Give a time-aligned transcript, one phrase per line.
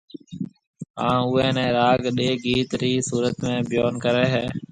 [0.99, 4.45] هان اوئي نيَ راگ ڏي گيت رِي صورت ۾ بيون ڪريَ هيَ